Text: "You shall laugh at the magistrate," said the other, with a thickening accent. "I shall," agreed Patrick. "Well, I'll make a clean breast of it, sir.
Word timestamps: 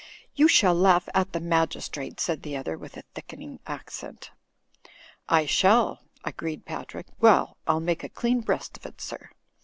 "You 0.33 0.47
shall 0.47 0.73
laugh 0.73 1.07
at 1.13 1.31
the 1.31 1.39
magistrate," 1.39 2.19
said 2.19 2.41
the 2.41 2.57
other, 2.57 2.75
with 2.75 2.97
a 2.97 3.03
thickening 3.13 3.59
accent. 3.67 4.31
"I 5.29 5.45
shall," 5.45 6.01
agreed 6.23 6.65
Patrick. 6.65 7.05
"Well, 7.19 7.57
I'll 7.67 7.79
make 7.81 8.03
a 8.03 8.09
clean 8.09 8.41
breast 8.41 8.77
of 8.77 8.87
it, 8.87 8.99
sir. 8.99 9.29